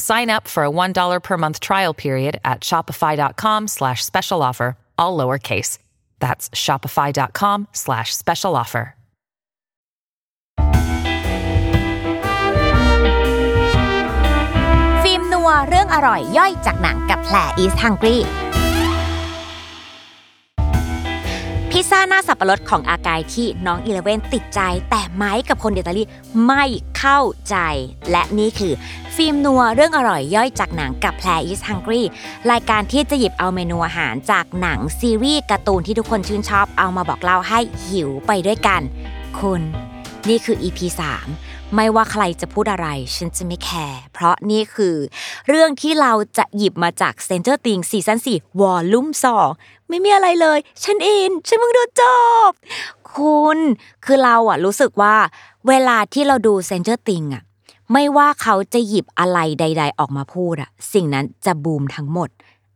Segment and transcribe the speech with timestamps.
[0.00, 5.16] Sign up for a $1 per month trial period at shopify.com slash special offer, all
[5.16, 5.78] lowercase.
[6.18, 8.94] That's shopify.com slash special offer.
[15.02, 18.18] ฟิล์มนัวเรื่องอร่อยย่อยจากหนังกับแผล East Hungry
[21.81, 26.03] พิซซ่าหน้าสับปะรดของอาร์ไกล์ที่น้องอีเลฟเว่นติดใจ แต่ไมค์กับคนอิตาลี
[26.45, 26.63] ไม่
[26.97, 27.55] เข้าใจ
[28.11, 28.73] และนี่คือ
[29.15, 32.05] ฟิล์มนัวเรื่องอร่อยย่อยจากหนังกับแพร is hungry
[32.51, 38.81] รายการที่จะหยิบเอาเมนูอาหารจากหนังซีรีส์การ์ตูนที่ทุกคนชื่นชอบเอามาบอกเล่าให้หิวไปด้วยกัน
[39.39, 39.61] คุณ
[40.29, 40.79] นี่คือ EP
[41.27, 44.95] 3 ไม่ว่าใครจะพูดอะไร ฉันจะไม่แคร์เพราะนี่คือ
[45.47, 49.07] เรื่องที่เราจะหยิบมาจาก Stranger Things ซีซั่น4 volume
[49.47, 52.03] 2ไม่มีอะไรเลย ฉันอิน ฉันเพิ่งดูจ
[52.49, 52.51] บ
[53.13, 53.59] คุณ
[54.05, 55.15] คือเราอะรู้สึกว่า
[55.67, 57.43] เวลาที่เราดู Stranger Things อะ
[57.93, 62.29] ไม่ว่าเขาจะหยิบอะไรใด ๆ ออกมาพูดอะสิ่งนั้นจะบูมทั้งหมด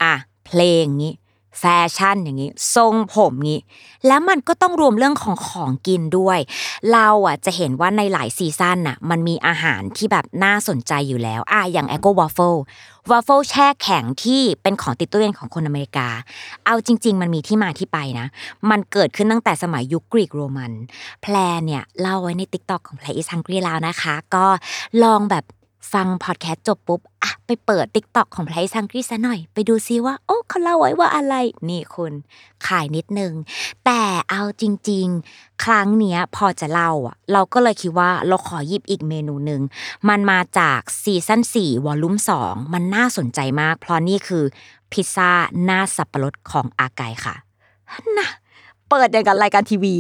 [0.03, 0.13] อะ
[0.45, 1.13] เพลงงี้
[1.59, 3.61] แฟชั่นอย่างนี้ ทรงผมงี้
[4.07, 6.39] แล้วมันก็ต้องรวมเรื่องของของกินด้วย
[6.91, 12.59] เราอะจะเห็นว่าในหลายซีซั่นน่ะมันมีอาหารที่แบบน่าสนใจอยู่แล้วอะอย่าง e อ g o Waffle
[13.11, 16.07] Waffle แช่แข็งที่เป็นของติดตู้เย็นของคนอเมริกา
[16.65, 18.27] เอาจริง ๆ มันมีที่มาที่ไปนะ
[18.69, 20.71] มันเกิดขึ้นตั้งแต่สมัยยุคกรีกโรมัน
[21.21, 21.35] แพร
[21.65, 24.45] เนี่ยเล่าไว้ใน t ิ k t o k ของแพรอีสังกรีแล้วนะคะ ก็
[25.03, 25.43] ลองแบบ
[25.93, 31.35] ฟังพอดแคสต์จบปุ๊บอะไปเปิด TikTok ของแพร is hungry ซะหน่อย ไปดูซิว่า โอ้เขาเล่าไว้ว่าอะไร
[31.69, 32.13] นี่คุณ
[32.67, 33.33] ขายนิดนึง
[33.85, 39.61] แต่เอาจริง ๆ ครั้งเนี้ยพอจะเล่าอะเราก็เลยคิดว่าเราขอหยิบอีกเมนูหนึ่ง
[40.09, 44.43] มันมาจากซีซั่น4 volume 2 มันน่าสนใจมาก เพราะนี่คือ
[44.91, 45.31] พิซซ่า
[45.63, 47.35] หน้าสับปะรดของอาร์ไกล์ค่ะ
[48.17, 48.27] นะ
[48.89, 49.95] เปิดอย่างกับรายการทีวี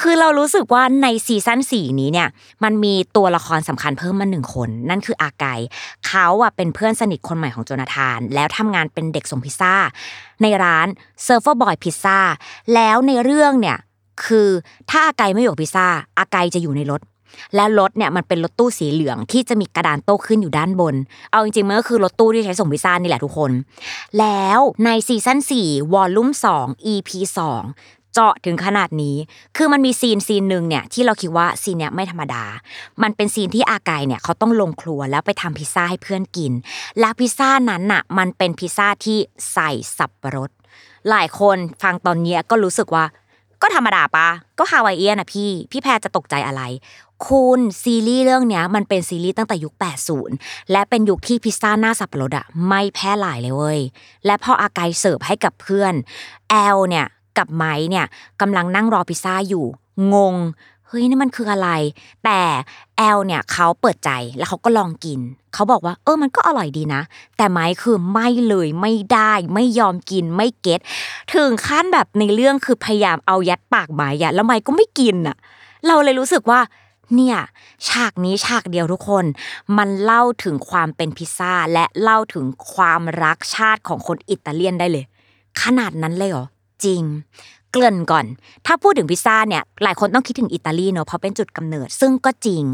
[0.00, 2.28] คือเรารู้สึกว่าในซีซั่นสี่นี้เนี่ย
[2.64, 5.46] มันมีตัวละครสำคัญเพิ่มมาหนึ่งคน นั่นคืออาร์ไกล์
[6.06, 9.74] เขาอะเป็นเพื่อนสนิทคนใหม่ของโจนาธาน แล้วทำงานเป็นเด็กส่งพิซซ่า
[10.42, 10.86] ในร้าน
[11.24, 12.18] Surfer Boy Pizza
[12.74, 13.78] แล้วในเรื่องเนี่ย
[14.26, 14.48] คือ
[14.90, 15.86] ถ้าอาร์ไกล์ไม่อยู่พิซซ่า
[16.18, 17.00] อาร์ไกล์จะอยู่ในรถ
[17.54, 20.94] และรถเนี่ยมันเป็นรถตู้สีเหลืองที่จะมีกระดานโต้คลื่นอยู่ด้านบน
[21.30, 23.50] เอาจริงๆมันก็คือรถตู้ที่ใช้ส่งพิซซ่านี่แหละทุกคน
[24.18, 27.10] แล้วในซีซั่น4วอลลุ่ม2 EP
[27.56, 29.16] 2 เจาะถึงขนาดนี้
[29.56, 32.44] คือมันมี scene scene หนึ่งเนี่ยที่เราคิดว่า scene เนี้ยไม่ธรรมดา
[33.02, 36.52] มันเป็น scene ที่อาร์ไกล์เนี่ยเขาต้องลงครัวแล้วไปทำพิซซ่าให้เพื่อนกิน
[37.00, 39.18] แล้วพิซซ่านั้นน่ะมันเป็นพิซซ่าที่
[39.52, 40.50] ใส่สับปะรด
[41.10, 43.04] หลายคนฟังตอนเนี้ยก็รู้สึกว่า
[43.62, 44.28] ก็ธรรมดาปะ
[44.58, 46.62] ก็ Hawaiian อะพี่ พี่แพรจะตกใจอะไร
[47.26, 49.74] คุณซีรีส์เรื่องเนี้ยมันเป็นซีรีส์ตั้งแต่ยุค
[50.22, 53.80] 80 และเป็นยุคที่พิซซ่าหน้าสับปะรดอะไม่แพร่หลายเลยเว้ย
[54.26, 55.94] และพออาร์ไกล์เสิร์ฟให้กับเพื่อน
[56.50, 57.06] แอลเนี่ย
[57.38, 58.06] กับไมค์เนี่ย
[58.40, 59.64] กำลังนั่งรอพิซซ่าอยู่
[60.14, 60.36] งง
[60.86, 61.70] เฮ้ยนี่มันคืออะไร
[62.24, 62.40] แต่
[62.96, 65.20] แอลเนี่ยเขาเปิดใจแล้วเขาก็ลองกิน
[65.54, 67.02] เขาบอกว่าเออมันก็อร่อยดีนะ
[67.36, 70.80] แต่ไม้คือไม่เลยไม่ได้ไม่ยอมกินไม่เก็ต
[71.34, 75.36] ถึงขั้นแบบในเรื่องคือพยายามเอายัดปากไม้อะแล้วไม้ก็ไม่กินอะ
[75.86, 76.60] เราเลยรู้สึกว่า
[77.14, 77.38] เนี่ย
[77.88, 79.24] ฉากนี้ฉากเดียวทุกคน
[79.78, 85.04] มันเล่าถึงความเป็นพิซซ่าและเล่าถึงความรักชาติของคนอิตาเลียนได้เลย
[85.62, 86.46] ขนาดนั้นเลยเหรอ
[86.84, 87.02] จริง
[87.74, 88.26] เกริ่นก่อน
[88.66, 92.64] ถ้าพูดถึงพิซซ่าเนี่ยหลายคนต้องคิดถึงอิตาลีเนอะเพราะเป็นจุดกำเนิดซึ่งก็จริง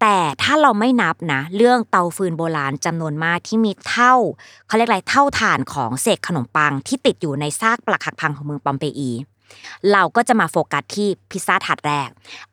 [0.00, 4.14] แต่ถ้าเราไม่นับนะ เรื่องเตาฟืนโบราณจำนวนมากที่มีเถ้า
[4.66, 9.10] เขาเรียกอะไรเถ้าถ่านของเศษขนมปังที่ติดอยู่ในซากปรักหักพังของเมืองปอมเปอี
[9.92, 12.08] เราก็จะมาโฟกัสที่พิซซ่าถาดแรก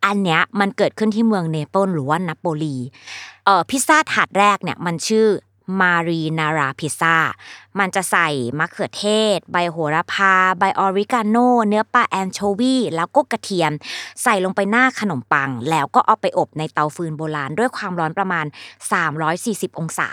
[0.06, 2.76] อันเนี้ยมันเกิดขึ้นที่เมืองเนเปิลส์หรือว่านาโปลี
[3.46, 5.26] เอ่อพิซซ่าถาดแรกเนี่ยมันชื่อ
[5.82, 7.18] Marinara pizza
[7.80, 8.28] มันจะใส่
[8.60, 13.72] มะเขือเทศ ใบโหระพา ใบออริกาโน เนื้อปลาแอนโชวีแล้วก็กระเทียม
[14.24, 18.46] ใส่ลงไปหน้าขนมปัง แล้วก็เอาไปอบในเตาฟืนโบราณด้วยความร้อนประมาณ
[19.14, 20.10] 340 องศา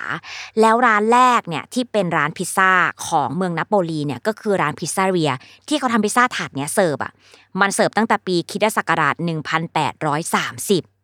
[0.61, 2.73] แล้วร้านแรกเนี่ยที่เป็นร้านพิซซ่า
[3.07, 5.33] ของเมืองนาโปลีเนี่ยก็คือร้าน pizzeria
[5.69, 7.13] ที่เขาทำพิซซ่าถาดเนี้ยเสิร์ฟอะ
[7.61, 11.02] มันเสิร์ฟตั้งแต่ปีคริสตศักราช1830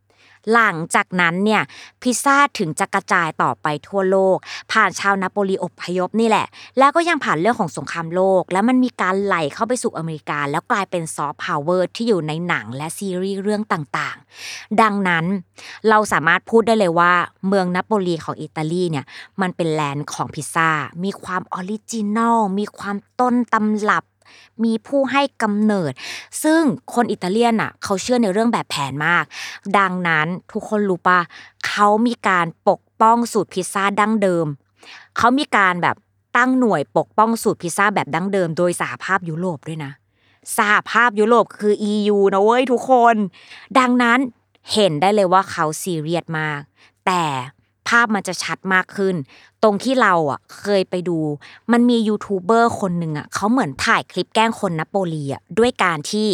[0.53, 1.63] หลังจากนั้นเนี่ย
[2.03, 4.37] พิซซ่าถึงจะกระจายต่อไปทั่วโลก
[4.73, 6.47] ผ่านชาวนาโปลีอพยพนี่แหละ
[6.79, 15.25] แล้วก็ยังผ่านเรื่องของสงครามโลก แล้วมันมีการไหลเข้าไปสู่อเมริกา แล้วกลายเป็นซอฟต์พาวเวอร์ที่อยู่ในหนังและซีรีส์เรื่องต่างๆ ดังนั้น
[15.89, 17.13] เราสามารถพูดได้เลยว่า
[17.49, 19.05] เมืองนาโปลีของอิตาลีเนี่ย
[19.41, 20.71] มันเป็น land ของพิซซ่า
[21.05, 24.05] มีความ original มีความต้นตำรับ
[24.65, 25.93] มีผู้ให้กำเนิด
[26.43, 26.63] ซึ่ง
[26.95, 29.25] คนอิตาเลียนอะเขาเชื่อในเรื่องแบบแผนมาก
[29.79, 31.21] ดังนั้นทุกคนรู้ปะ
[31.69, 34.47] เขามีการปกป้องสูตรพิซซ่าดั้งเดิม
[35.17, 35.97] เขามีการแบบ
[36.37, 39.93] ตั้งหน่วยปกป้องสูตรพิซซ่าแบบดั้งเดิม โดยสหภาพยุโรปด้วยนะ
[40.57, 43.17] สหภาพยุโรปคือ EU นะเว้ยทุกคน
[43.79, 44.19] ดังนั้น
[44.75, 46.61] เห็นได้เลยว่าเขาซีเรียสมาก
[47.07, 47.23] แต่
[47.89, 49.17] ภาพมันจะชัดมากขึ้น
[49.63, 51.19] ตรงที่เราอะเคยไปดู
[51.73, 56.29] มันมียูทูบเบอร์คนหนึ่งอะเขาเหมือนถ่ายคลิปแกล้งคนนโปลีอะด้วยการที่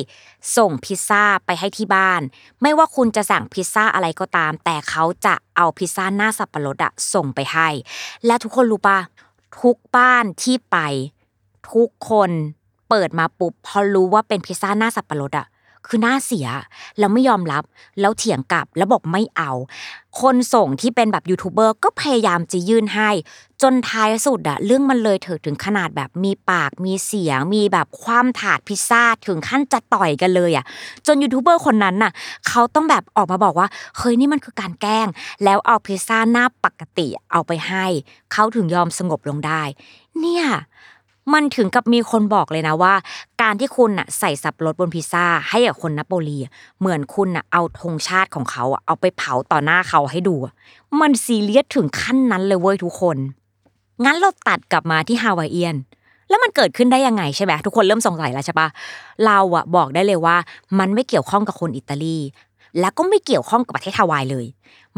[0.57, 2.21] ส่งพิซซ่าไปให้ที่บ้าน
[2.63, 7.69] ไม่ว่าคุณจะสั่งพิซซ่าอะไรก็ตาม แต่เขาจะเอาพิซซ่าหน้าสับปะรดอะส่งไปให้
[8.27, 8.99] และทุกคนรู้ปะ
[9.61, 10.77] ทุกบ้านที่ไป
[11.73, 12.31] ทุกคน
[12.89, 15.47] เปิดมาปุ๊บพอรู้ว่าเป็นพิซซ่าหน้าสับปะรดอะ
[15.87, 16.49] คือหน้าเสีย
[16.99, 17.65] แล้วไม่ยอมรับ
[18.01, 19.51] แล้วเถียงกลับแล้วบอกไม่เอา
[20.21, 23.11] คนส่งที่เป็นแบบยูทูบเบอร์ก็พยายามจะยื่นให้
[23.63, 30.65] จนท้ายสุดอะเรื่องมันเลยเถิดถึงขนาดแบบมีปากมีเสียง มีแบบความถาดพิซซ่าถึงขั้นจะต่อยกันเลยอะ
[31.07, 32.13] จนยูทูบเบอร์คนนั้นน่ะ
[32.49, 35.09] เขาต้องแบบออกมาบอกว่าเฮ้ยนี่มันคือการแกล้ง
[35.45, 37.87] แล้วเอาพิซซ่าหน้าปกติเอาไปให้
[38.33, 39.63] เขาถึงยอมสงบลงได้
[40.21, 40.47] เนี่ย
[41.33, 42.95] มันถึงกับมีคนบอกเลยนะว่า
[43.43, 46.39] การที่คุณน่ะใส่สับปะรดบนพิซซ่าให้กับคนนโปลี
[46.81, 50.35] เหมือนคุณน่ะเอาธงชาติของเขาเอาไปเผาต่อหน้าเขาให้ดู
[51.01, 53.17] มันซีเรียสถึงขั้นนั้นเลยเว้ยทุกคน
[54.05, 55.77] งั้นเราตัดกลับมาที่ฮาวายเอียน
[56.29, 58.69] แล้วมันเกิดขึ้นได้ยังไงใช่ไหมทุกคนเริ่มสงสัยแล้วใช่ปะ
[59.27, 60.37] เราอะบอกได้เลยว่า
[60.79, 62.17] มันไม่เกี่ยวข้องกับคนอิตาลี
[62.81, 64.47] แล้วก็ไม่เกี่ยวข้องกับประเทศฮาวายเลย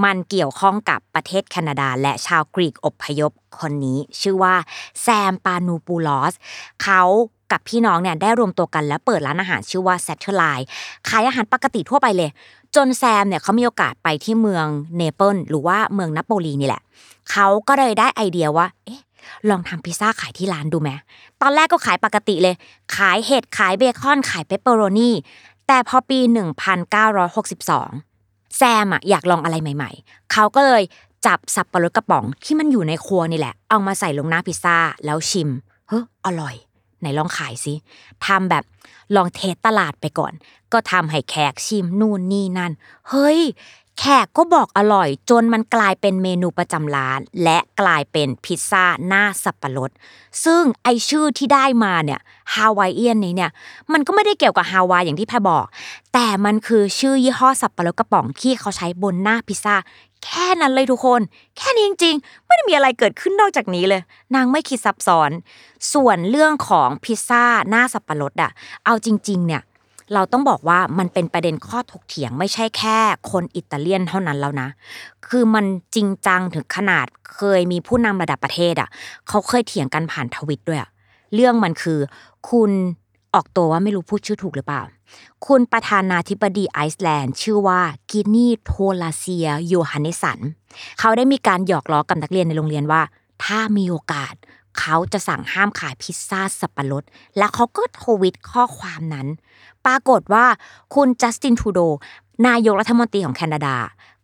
[0.05, 4.55] มันเกี่ยวข้องกับประเทศแคนาดา และชาวกรีกอพยพคนนี้ ชื่อว่า
[5.03, 6.35] แซมปาโนปูลอส
[6.83, 7.03] เขา
[7.53, 10.45] กับพี่น้องเนี่ยได้รวมตัวกันแล้วเปิดร้านอาหารชื่อว่า Satellite
[11.09, 12.31] ขายอาหารปกติทั่วไปเลย
[12.77, 16.83] จนแซมเนี่ยเขามีโอกาสไปที่เมืองเนเปิลส์หรือว่าเมืองนาโปลีนี่แหละ
[17.31, 19.01] เขาก็เลยได้ไอเดียว่า เอ๊ะ
[19.51, 20.91] ลองทำพิซซ่าขายที่ร้านดูไหม
[21.43, 22.55] ตอนแรกก็ขายปกติเลย
[22.97, 25.11] ขายเห็ดขายเบคอนขายเปปเปอโรนี
[25.67, 26.21] แต่พอปี
[27.39, 30.83] 1962 แซมอะอยากลองอะไรใหม่ ๆ เขาก็เลย
[31.27, 35.51] จับสับปะรดกระป๋องที่มันอยู่ในครัวนี่แหละ เอามาใส่ลงหน้าพิซซ่าแล้วชิม
[35.89, 36.55] เฮ้ออร่อย
[37.01, 37.75] ไหนลองขายสิ
[38.27, 38.65] ทำแบบ
[39.17, 40.33] ลอง test ตลาดไปก่อน
[40.73, 42.73] ก็ทำให้แขกชิมนู่นนี่นั่น
[43.09, 43.41] เฮ้ย
[43.99, 49.91] แขกก็บอกอร่อยจนมันกลายเป็นเมนูประจำร้าน และกลายเป็นพิซซ่าหน้าสับปะรด
[50.45, 52.21] ซึ่งไอชื่อที่ได้มาเนี่ย
[52.55, 53.51] ฮาวายเอียนนี้เนี่ย
[53.93, 55.67] มันก็ไม่ได้เกี่ยวกับฮาวายอย่างที่แพรบอก
[56.13, 59.75] แต่มันคือชื่อยี่ห้อสับปะรดกระป๋องที่เขาใช้บนหน้าพิซซ่า
[60.25, 61.21] แค่นั้นเลยทุกคน
[61.57, 64.03] แค่นี้จริงๆ ไม่ได้มีอะไรเกิดขึ้นนอกจากนี้เลย
[64.35, 65.31] นางไม่คิดซับซ้อน
[65.93, 68.51] ส่วนเรื่องของพิซซ่าหน้าสับปะรดอะ
[68.85, 69.63] เอาจริง ๆ เนี่ย
[70.15, 72.99] เราต้องบอกว่ามันเป็นประเด็นข้อถกเถียงไม่ใช่แค่
[73.31, 74.69] คนอิตาเลียนเท่านั้นแล้วนะ
[75.27, 75.65] คือมัน
[75.95, 78.89] จริงจังถึงขนาดเคยมีผู้นำระดับประเทศอะ
[79.29, 80.91] เขาเคยเถียงกันผ่านทวีตด้วยอะ
[81.35, 81.99] เรื่องมันคือ
[82.51, 82.71] คุณ
[83.35, 84.83] ออกตัวว่าไม่รู้พูดชื่อถูกหรือเปล่า
[85.47, 87.81] คุณประธานาธิบดีไอซ์แลนด์ ชื่อว่า
[88.11, 90.39] กวึดนี โทร์ลาซิอุส โยฮันเนสสัน
[90.99, 93.03] เขาได้มีการหยอกล้อกับนักเรียนในโรงเรียนว่า
[93.45, 94.35] ถ้ามีโอกาส
[94.81, 97.05] เขาจะสั่งห้ามขายพิซซ่าสับปะรด
[97.39, 99.27] และเขาก็ทวีตข้อความนั้น
[99.87, 100.47] ปรากฏว่า
[100.95, 101.81] คุณจัสตินทูโด
[102.47, 103.77] นายกรัฐมนตรีของแคนาดา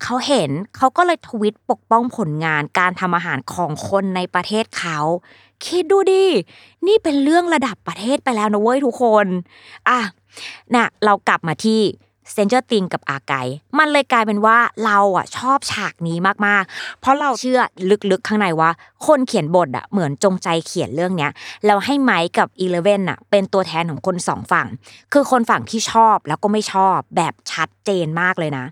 [0.03, 4.99] เขาเห็นเขาก็เลยทวิตปกป้องผลงานการทำอาหารของคนในประเทศเขา
[5.65, 6.25] คิดดูดิ
[6.87, 9.25] นี่เป็นเรื่องระดับประเทศไปแล้วนะเว้ยทุกคน
[9.89, 9.99] อะ
[10.75, 11.81] น่ะเรากลับมาที่
[12.31, 13.33] เซนเจอร์ติงกับอาไก
[13.79, 17.59] มันเลยกลายเป็นว่าเราอะชอบฉากนี้มากๆ เพราะเราเชื่อ
[18.11, 18.69] ลึกๆข้างในว่า
[19.05, 21.31] คนเขียนบทอะเหมือนจงใจเขียนเรื่องเนี้ย
[21.65, 24.67] แล้วให้ไมค์กับอีเลเว่นอะเป็นตัวแทนของคนสองฝั่ง
[25.13, 28.65] คือคนฝั่งที่ชอบแล้วก็ไม่ชอบแบบชัดเจนมากเลยนะ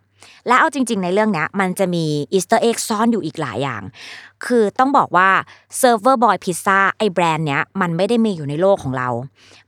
[0.48, 3.82] และเอาจริง ๆ ในเรื่องเนี้ยมันจะมี Easter egg ซ่อนอยู่อีกหลายอย่าง
[4.46, 5.30] คือต้องบอกว่า
[5.78, 9.10] Surfer Boy Pizza ไอแบรนด์เนี้ยมันไม่ได้มีอยู่ในโลกของเรา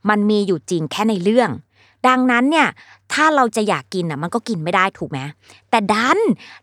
[0.08, 1.50] มันมีอยู่จริงแค่ในเรื่อง
[2.06, 2.68] ดังนั้นเนี่ย
[3.12, 5.18] ถ้าเราจะอยากกินอะมันก็กินไม่ได้ถูกไหม
[5.70, 6.18] แต่ดัน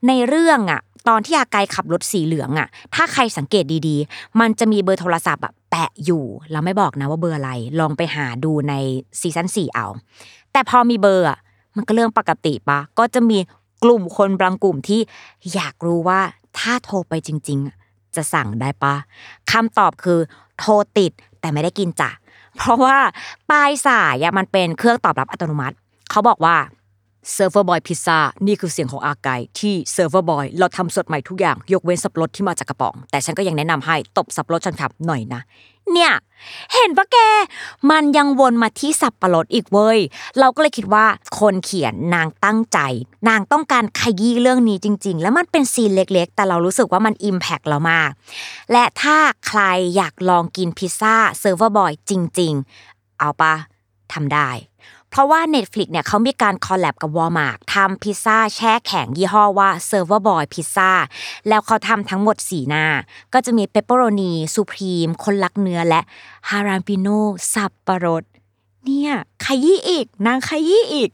[0.08, 8.74] ในเรื่องอะตอนที่อาร์ไกล์ขับรถสีเหลืองอะ ถ้าใครสังเกตดีๆ มันจะมีเบอร์โทรศัพท์อะแปะอยู่เราไม่บอกนะว่าเบอร์อะไรลองไปหาดูใน
[9.20, 9.86] ซีซั่นสี่เอา
[10.52, 11.40] แต่พอมีเบอร์อะ
[11.76, 13.38] มันก็เรื่องปกติปะก็จะมี
[13.84, 15.02] กลุ่มคนบางกลุ่มที่
[15.54, 16.20] อยากรู้ว่า
[16.60, 18.96] ถ้าโทรไปจริง ๆ จะสั่งได้ปะ
[19.52, 20.20] คำตอบคือ
[20.60, 22.10] โทรติดแต่ไม่ได้กินจ้ะ
[22.58, 22.98] เพราะว่า
[23.50, 25.76] ปลายสายมันเป็นเครื่องตอบรับอัตโนมัติ
[26.12, 26.58] เขาบอกว่า
[27.34, 29.30] Surfer Boy Pizza นี่คือเสียงของอาร์ไกล์
[29.60, 35.42] ที่ Surfer Boy เราทำสดใหม่ทุกอย่าง ยกเว้นสับปะรดที่มาจากกระป๋อง แต่ฉันก็ยังแนะนำให้ตบสับปะรดฉันครับหน่อยนะ
[35.96, 36.14] เนี่ย
[36.74, 37.18] เห็นปะแก
[37.90, 40.00] มันยังวนมาที่สับปะรดอีกเว้ย
[40.40, 41.06] เราก็เลยคิดว่า
[41.40, 42.80] คนเขียนนางตั้งใจ
[43.30, 48.10] นางต้องการขยี้เรื่องนี้จริง ๆ แล้วมันเป็นซีนเล็กๆ แต่เรารู้สึกว่ามัน impact เรามาก
[48.72, 49.18] และถ้า
[49.48, 49.62] ใคร
[49.96, 52.54] อยากลองกินพิซซ่า Surfer Boy จริง
[52.88, 53.56] ๆ เอาปะ
[54.14, 54.50] ทำได้
[55.12, 60.92] เพราะว่า Netflix เนี่ยเขามีการ collab กับ Walmart ทำพิซซ่าแช่แข็งยี่ห้อว่า Surfer Boy Pizza
[61.48, 62.86] แล้วเขาทำทั้งหมด 4 หน้า
[63.34, 66.02] ก็จะมีเปปเปอโรนี supreme คนรักเนื้อและ
[66.50, 67.08] ฮาราปิโน
[67.54, 68.24] สับปะรด
[68.86, 69.14] เนี่ย
[69.46, 71.10] ขยี้อีกนางขยี้อีก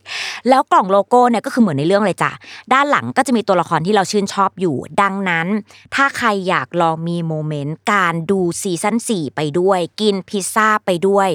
[0.50, 2.32] แล้วกล่องโลโก้เนี่ยก็คือเหมือนในเรื่องเลยจ้ะ
[2.74, 5.48] ด้านหลังก็จะมีตัวละครที่เราชื่นชอบอยู่ ดังนั้น
[5.96, 11.30] ถ้าใครอยากลองมี moment การดูซีซั่น4ไปด้วย กินพิซซ่าไปด้วย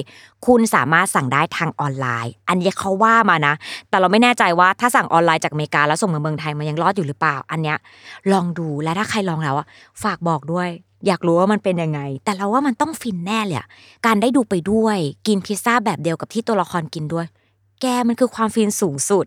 [0.45, 3.53] คุณสามารถสั่งได้ทางออนไลน์ อันนี้เขาว่ามานะ
[3.89, 7.77] แต่เราไม่แน่ใจว่าถ้าสั่งออนไลน์จากอเมริกาแล้วส่งมาเมืองไทยมันยังรอดอยู่หรือเปล่า อันเนี้ย
[8.31, 9.67] ลองดูและถ้าใครลองแล้วอะ
[10.03, 10.69] ฝากบอกด้วย
[11.07, 13.57] อยากรู้ว่ามันเป็นยังไง แต่เราว่ามันต้องฟินแน่เลย
[14.05, 17.27] การได้ดูไปด้วย กินพิซซ่าแบบเดียวกับที่ตัวละครกินด้วย
[17.81, 19.25] แกมันคือความฟินสูงสุด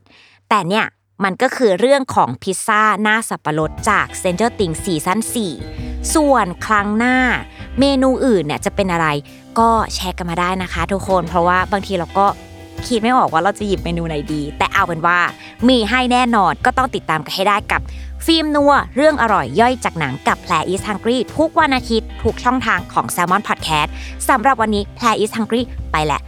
[0.49, 0.87] แต่เนี่ย
[1.25, 5.19] มันก็คือเรื่องของพิซซ่าหน้าสับปะรดจาก Stranger Things ซีซั่น
[5.67, 7.17] 4ส่วนครั้งหน้า
[7.79, 9.07] เมนูอื่นเนี่ยจะเป็นอะไร
[9.59, 12.27] ก็แชร์กันมาได้นะคะ ทุกคนเพราะว่าบางทีเราก็
[12.87, 15.19] คิดไม่ออกว่าเราจะหยิบเมนูไหนดี แต่เอาเป็นว่า
[15.69, 17.81] มีให้แน่นอนก็ต้องติดตามกันให้ได้กับ
[18.27, 23.89] ฟิล์มนัว เรื่องอร่อยย่อยจากหนังกับแพรอีสฮังกี้ทุกวันอาทิตย์ทุกช่องทางของ s ซ l m o n Podcast
[24.29, 26.21] สำหรับวันนี้แพรอีสฮังกี้ไปแหละ